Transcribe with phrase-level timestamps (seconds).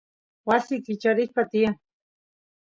[0.47, 1.75] wasi kicharispa tiyan